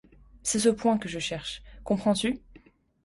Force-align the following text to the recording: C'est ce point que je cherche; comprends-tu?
C'est 0.41 0.57
ce 0.57 0.69
point 0.69 0.97
que 0.97 1.07
je 1.07 1.19
cherche; 1.19 1.61
comprends-tu? 1.83 2.39